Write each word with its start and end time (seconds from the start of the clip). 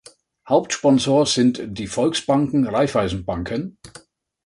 Hauptsponsor 0.49 1.27
sind 1.27 1.61
die 1.63 1.85
Volksbanken 1.85 2.67
Raiffeisenbanken. 2.67 3.77